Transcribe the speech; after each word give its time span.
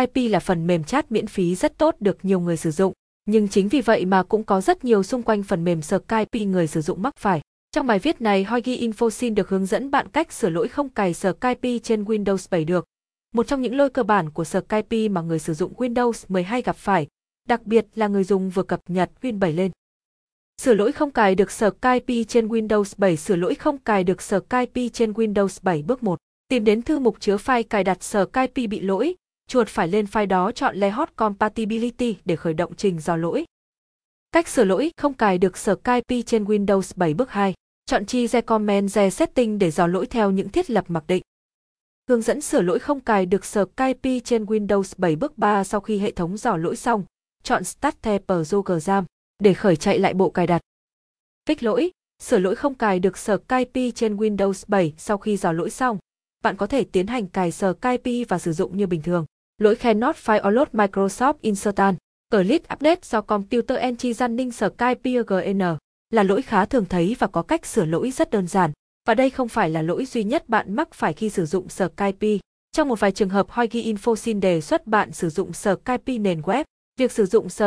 IP 0.00 0.30
là 0.30 0.40
phần 0.40 0.66
mềm 0.66 0.84
chat 0.84 1.12
miễn 1.12 1.26
phí 1.26 1.54
rất 1.54 1.78
tốt 1.78 1.94
được 2.00 2.18
nhiều 2.22 2.40
người 2.40 2.56
sử 2.56 2.70
dụng, 2.70 2.92
nhưng 3.24 3.48
chính 3.48 3.68
vì 3.68 3.80
vậy 3.80 4.04
mà 4.04 4.22
cũng 4.22 4.44
có 4.44 4.60
rất 4.60 4.84
nhiều 4.84 5.02
xung 5.02 5.22
quanh 5.22 5.42
phần 5.42 5.64
mềm 5.64 5.82
Skype 5.82 6.44
người 6.44 6.66
sử 6.66 6.80
dụng 6.80 7.02
mắc 7.02 7.16
phải. 7.16 7.40
Trong 7.72 7.86
bài 7.86 7.98
viết 7.98 8.20
này, 8.20 8.44
Hoigi 8.44 8.88
Info 8.88 9.10
xin 9.10 9.34
được 9.34 9.48
hướng 9.48 9.66
dẫn 9.66 9.90
bạn 9.90 10.08
cách 10.08 10.32
sửa 10.32 10.48
lỗi 10.48 10.68
không 10.68 10.88
cài 10.88 11.14
Skype 11.14 11.78
trên 11.82 12.04
Windows 12.04 12.46
7 12.50 12.64
được. 12.64 12.84
Một 13.34 13.46
trong 13.46 13.62
những 13.62 13.76
lỗi 13.76 13.90
cơ 13.90 14.02
bản 14.02 14.30
của 14.30 14.44
Skype 14.44 15.08
mà 15.08 15.20
người 15.20 15.38
sử 15.38 15.54
dụng 15.54 15.74
Windows 15.74 16.24
12 16.28 16.62
gặp 16.62 16.76
phải, 16.76 17.06
đặc 17.48 17.66
biệt 17.66 17.86
là 17.94 18.08
người 18.08 18.24
dùng 18.24 18.50
vừa 18.50 18.62
cập 18.62 18.80
nhật 18.88 19.10
Win 19.22 19.38
7 19.38 19.52
lên. 19.52 19.70
Sửa 20.62 20.74
lỗi 20.74 20.92
không 20.92 21.10
cài 21.10 21.34
được 21.34 21.50
Skype 21.50 22.24
trên 22.28 22.48
Windows 22.48 22.94
7 22.96 23.16
Sửa 23.16 23.36
lỗi 23.36 23.54
không 23.54 23.78
cài 23.78 24.04
được 24.04 24.22
Skype 24.22 24.88
trên 24.92 25.12
Windows 25.12 25.58
7 25.62 25.82
bước 25.82 26.02
1. 26.02 26.18
Tìm 26.48 26.64
đến 26.64 26.82
thư 26.82 26.98
mục 26.98 27.20
chứa 27.20 27.36
file 27.36 27.62
cài 27.70 27.84
đặt 27.84 28.02
Skype 28.02 28.66
bị 28.66 28.80
lỗi, 28.80 29.14
chuột 29.46 29.68
phải 29.68 29.88
lên 29.88 30.04
file 30.04 30.26
đó 30.26 30.52
chọn 30.52 30.76
Layout 30.76 31.16
Compatibility 31.16 32.16
để 32.24 32.36
khởi 32.36 32.54
động 32.54 32.74
trình 32.76 33.00
dò 33.00 33.16
lỗi. 33.16 33.44
Cách 34.32 34.48
sửa 34.48 34.64
lỗi 34.64 34.90
không 34.96 35.14
cài 35.14 35.38
được 35.38 35.58
Skype 35.58 36.22
trên 36.26 36.44
Windows 36.44 36.92
7 36.96 37.14
bước 37.14 37.30
2. 37.30 37.54
Chọn 37.86 38.06
chi 38.06 38.26
Recommend 38.26 38.98
Setting 39.12 39.58
để 39.58 39.70
dò 39.70 39.86
lỗi 39.86 40.06
theo 40.06 40.30
những 40.30 40.48
thiết 40.48 40.70
lập 40.70 40.84
mặc 40.88 41.04
định. 41.06 41.22
Hướng 42.08 42.22
dẫn 42.22 42.40
sửa 42.40 42.62
lỗi 42.62 42.78
không 42.78 43.00
cài 43.00 43.26
được 43.26 43.44
Skype 43.44 44.20
trên 44.24 44.44
Windows 44.44 44.94
7 44.96 45.16
bước 45.16 45.38
3 45.38 45.64
sau 45.64 45.80
khi 45.80 45.98
hệ 45.98 46.10
thống 46.10 46.36
dò 46.36 46.56
lỗi 46.56 46.76
xong, 46.76 47.04
chọn 47.42 47.64
Start 47.64 47.96
the 48.02 48.18
Program 48.18 49.04
để 49.38 49.54
khởi 49.54 49.76
chạy 49.76 49.98
lại 49.98 50.14
bộ 50.14 50.30
cài 50.30 50.46
đặt. 50.46 50.62
Fix 51.48 51.56
lỗi, 51.60 51.90
sửa 52.22 52.38
lỗi 52.38 52.56
không 52.56 52.74
cài 52.74 52.98
được 52.98 53.18
Skype 53.18 53.90
trên 53.94 54.16
Windows 54.16 54.64
7 54.66 54.94
sau 54.98 55.18
khi 55.18 55.36
dò 55.36 55.52
lỗi 55.52 55.70
xong, 55.70 55.98
bạn 56.42 56.56
có 56.56 56.66
thể 56.66 56.84
tiến 56.84 57.06
hành 57.06 57.26
cài 57.26 57.52
Skype 57.52 58.24
và 58.28 58.38
sử 58.38 58.52
dụng 58.52 58.76
như 58.76 58.86
bình 58.86 59.02
thường. 59.02 59.24
Lỗi 59.58 59.74
khe 59.74 59.94
not 59.94 60.16
file 60.16 60.64
Microsoft 60.72 61.34
Instant, 61.40 61.96
Click 62.30 62.72
Update 62.72 63.00
do 63.02 63.20
Computer 63.20 63.78
Engine 63.78 64.50
Cai 64.78 64.94
PGN 64.94 65.62
là 66.10 66.22
lỗi 66.22 66.42
khá 66.42 66.64
thường 66.64 66.84
thấy 66.84 67.16
và 67.18 67.26
có 67.26 67.42
cách 67.42 67.66
sửa 67.66 67.84
lỗi 67.84 68.10
rất 68.10 68.30
đơn 68.30 68.46
giản. 68.46 68.72
Và 69.06 69.14
đây 69.14 69.30
không 69.30 69.48
phải 69.48 69.70
là 69.70 69.82
lỗi 69.82 70.06
duy 70.06 70.24
nhất 70.24 70.48
bạn 70.48 70.74
mắc 70.74 70.94
phải 70.94 71.12
khi 71.12 71.30
sử 71.30 71.46
dụng 71.46 71.68
Skype. 71.68 72.38
Trong 72.72 72.88
một 72.88 73.00
vài 73.00 73.12
trường 73.12 73.28
hợp 73.28 73.50
Hoigi 73.50 73.92
Info 73.92 74.14
xin 74.14 74.40
đề 74.40 74.60
xuất 74.60 74.86
bạn 74.86 75.12
sử 75.12 75.28
dụng 75.28 75.52
Skype 75.52 76.18
nền 76.18 76.40
web. 76.40 76.64
Việc 76.98 77.12
sử 77.12 77.26
dụng 77.26 77.48
Skype 77.48 77.62